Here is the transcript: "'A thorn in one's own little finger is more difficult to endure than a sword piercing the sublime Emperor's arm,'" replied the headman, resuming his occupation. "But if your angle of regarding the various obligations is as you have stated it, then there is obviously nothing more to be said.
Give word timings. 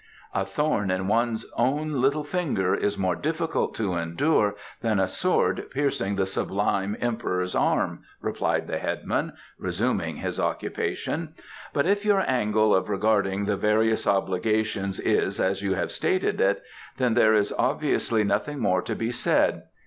"'A 0.33 0.45
thorn 0.45 0.89
in 0.89 1.07
one's 1.07 1.45
own 1.57 2.01
little 2.01 2.23
finger 2.23 2.73
is 2.73 2.97
more 2.97 3.15
difficult 3.15 3.75
to 3.75 3.93
endure 3.93 4.55
than 4.81 4.99
a 4.99 5.07
sword 5.07 5.69
piercing 5.69 6.15
the 6.15 6.25
sublime 6.25 6.97
Emperor's 6.99 7.53
arm,'" 7.53 8.01
replied 8.19 8.65
the 8.65 8.79
headman, 8.79 9.31
resuming 9.59 10.15
his 10.15 10.39
occupation. 10.39 11.35
"But 11.71 11.85
if 11.85 12.03
your 12.03 12.23
angle 12.27 12.73
of 12.73 12.89
regarding 12.89 13.45
the 13.45 13.57
various 13.57 14.07
obligations 14.07 14.99
is 14.99 15.39
as 15.39 15.61
you 15.61 15.75
have 15.75 15.91
stated 15.91 16.41
it, 16.41 16.63
then 16.97 17.13
there 17.13 17.35
is 17.35 17.53
obviously 17.55 18.23
nothing 18.23 18.57
more 18.57 18.81
to 18.81 18.95
be 18.95 19.11
said. 19.11 19.65